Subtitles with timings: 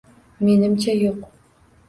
[0.47, 1.21] Menimcha yo‘q.